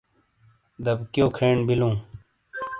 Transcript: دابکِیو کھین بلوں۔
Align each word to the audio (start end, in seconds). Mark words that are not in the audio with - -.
دابکِیو 0.83 1.25
کھین 1.37 1.57
بلوں۔ 1.67 1.95